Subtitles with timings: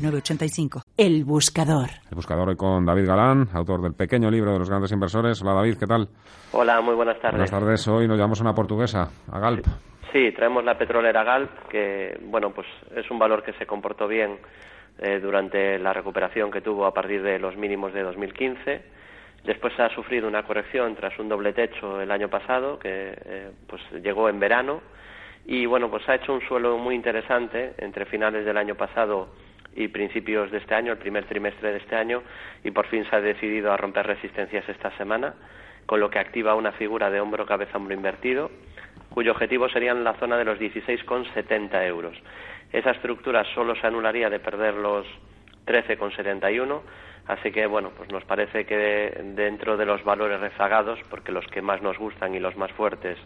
[0.00, 0.82] 906985.
[0.96, 1.90] El buscador.
[2.10, 5.40] El buscador hoy con David Galán, autor del pequeño libro de los grandes inversores.
[5.42, 6.08] Hola David, ¿qué tal?
[6.52, 7.32] Hola, muy buenas tardes.
[7.32, 7.88] Buenas tardes.
[7.88, 9.64] Hoy nos llamamos a una portuguesa, a Galp.
[10.12, 14.38] Sí, traemos la petrolera Galp, que bueno, pues es un valor que se comportó bien
[14.98, 18.82] eh, durante la recuperación que tuvo a partir de los mínimos de 2015.
[19.44, 23.80] Después ha sufrido una corrección tras un doble techo el año pasado, que eh, pues
[24.02, 24.82] llegó en verano.
[25.46, 29.28] Y bueno, pues ha hecho un suelo muy interesante entre finales del año pasado
[29.74, 32.22] y principios de este año, el primer trimestre de este año,
[32.64, 35.34] y por fin se ha decidido a romper resistencias esta semana,
[35.86, 38.50] con lo que activa una figura de hombro cabeza hombro invertido,
[39.10, 42.16] cuyo objetivo sería en la zona de los 16,70 euros.
[42.72, 45.06] Esa estructura solo se anularía de perder los
[45.66, 46.80] 13,71,
[47.26, 51.62] así que bueno, pues nos parece que dentro de los valores rezagados, porque los que
[51.62, 53.18] más nos gustan y los más fuertes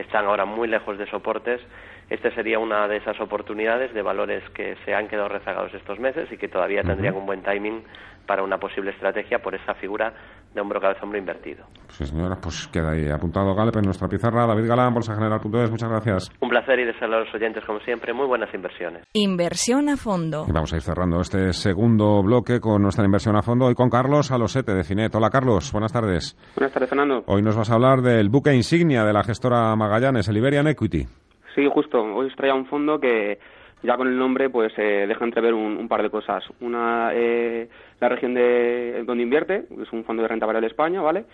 [0.00, 1.60] están ahora muy lejos de soportes,
[2.08, 6.30] este sería una de esas oportunidades de valores que se han quedado rezagados estos meses
[6.32, 7.84] y que todavía tendrían un buen timing
[8.26, 10.12] para una posible estrategia por esa figura
[10.54, 11.64] de hombro cabeza hombro invertido.
[11.88, 14.46] Sí, señora, pues queda ahí apuntado Galep en nuestra pizarra.
[14.46, 16.30] David Galán, Bolsa General.es, muchas gracias.
[16.40, 19.04] Un placer y desear a los oyentes, como siempre, muy buenas inversiones.
[19.12, 20.44] Inversión a fondo.
[20.48, 23.90] Y vamos a ir cerrando este segundo bloque con nuestra inversión a fondo y con
[23.90, 25.14] Carlos Alosete de Finet.
[25.14, 26.36] Hola Carlos, buenas tardes.
[26.56, 27.24] Buenas tardes, Fernando.
[27.26, 31.06] Hoy nos vas a hablar del buque insignia de la gestora Magallanes, el Iberian Equity.
[31.54, 32.00] Sí, justo.
[32.00, 33.38] Hoy os traía un fondo que
[33.82, 36.44] ya con el nombre pues eh, deja entrever un, un, par de cosas.
[36.60, 37.68] Una, eh,
[38.00, 41.24] la región de donde invierte, es un fondo de renta variable de España, ¿vale?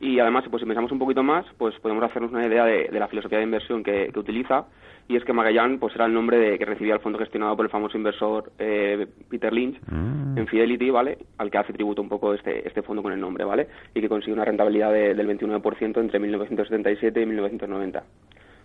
[0.00, 2.98] Y además, pues si pensamos un poquito más, pues podemos hacernos una idea de, de
[3.00, 4.64] la filosofía de inversión que, que utiliza.
[5.08, 7.64] Y es que Magallan pues era el nombre de, que recibía el fondo gestionado por
[7.66, 10.38] el famoso inversor eh, Peter Lynch Mm.
[10.38, 11.18] en Fidelity, ¿vale?
[11.38, 13.68] Al que hace tributo un poco este, este fondo con el nombre, ¿vale?
[13.94, 18.02] Y que consigue una rentabilidad de- del 29% entre 1977 y 1990.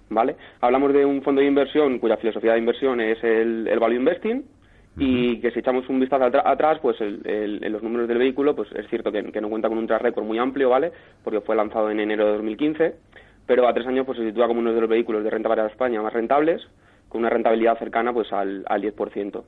[0.10, 0.36] ¿vale?
[0.60, 4.44] Hablamos de un fondo de inversión cuya filosofía de inversión es el, el value investing
[4.98, 8.18] y que si echamos un vistazo atra- atrás, pues el- el- en los números del
[8.18, 10.92] vehículo, pues es cierto que, que no cuenta con un track record muy amplio, ¿vale?
[11.24, 12.96] Porque fue lanzado en enero de 2015,
[13.48, 15.70] pero a tres años pues se sitúa como uno de los vehículos de renta variable
[15.70, 16.62] de España más rentables,
[17.10, 19.44] con una rentabilidad cercana pues al, al 10%.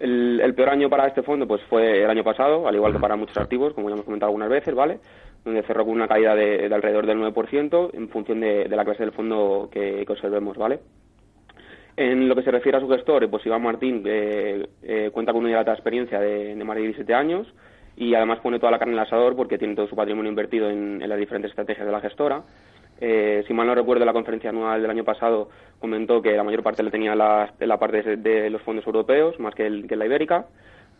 [0.00, 2.98] El, el peor año para este fondo pues fue el año pasado, al igual que
[2.98, 4.98] para muchos activos, como ya hemos comentado algunas veces, ¿vale?
[5.44, 8.84] Donde cerró con una caída de, de alrededor del 9% en función de, de la
[8.84, 10.80] clase del fondo que, que observemos, ¿vale?
[12.00, 15.58] En lo que se refiere a su gestor, pues Iván Martín eh, cuenta con una
[15.58, 17.46] alta experiencia de, más de 17 años
[17.94, 20.70] y además pone toda la carne en el asador porque tiene todo su patrimonio invertido
[20.70, 22.42] en, las diferentes estrategias de la gestora.
[23.02, 26.62] Eh, si mal no recuerdo, la conferencia anual del año pasado comentó que la mayor
[26.62, 29.94] parte le tenía la, la parte de, de los fondos europeos más que, el, que
[29.94, 30.46] la ibérica.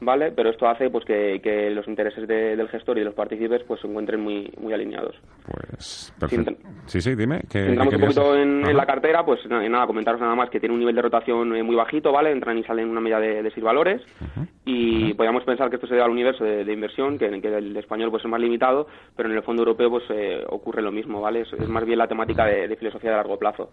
[0.03, 0.33] ¿Vale?
[0.33, 3.63] Pero esto hace pues que, que los intereses de- del gestor y de los partícipes
[3.65, 5.15] pues se encuentren muy muy alineados.
[5.45, 6.53] Pues perfecto.
[6.87, 7.41] Sí, sí, dime.
[7.43, 8.71] Si ¿qué- entramos un poquito en, Ajá.
[8.71, 11.55] en la cartera, pues na- nada, comentaros nada más que tiene un nivel de rotación
[11.55, 12.31] eh, muy bajito, ¿vale?
[12.33, 14.01] Entran y salen una media de, de seis valores
[14.65, 17.77] y podríamos pensar que esto se debe al universo de, de inversión, que, que el
[17.77, 18.87] español pues es más limitado,
[19.17, 21.41] pero en el fondo europeo pues eh, ocurre lo mismo, ¿vale?
[21.43, 23.71] Es, es más bien la temática de, de filosofía de largo plazo.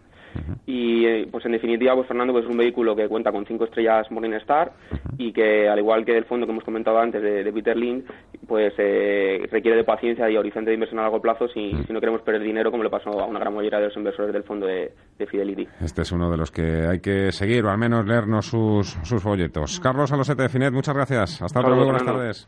[0.66, 3.66] Y eh, pues en definitiva, pues Fernando pues es un vehículo que cuenta con cinco
[3.66, 4.72] estrellas Morningstar
[5.18, 8.06] y que al igual que el fondo que hemos comentado antes de, de Peter Lynn,
[8.48, 12.00] pues eh, requiere de paciencia y horizonte de inversión a largo plazo si, si no
[12.00, 14.66] queremos perder dinero como le pasó a una gran mayoría de los inversores del fondo
[14.66, 15.68] de, de Fidelity.
[15.82, 19.22] Este es uno de los que hay que seguir o al menos leernos sus, sus
[19.22, 19.80] folletos.
[19.80, 21.42] Carlos Alosete de Finet, muchas gracias.
[21.42, 22.48] Hasta muy buenas tardes.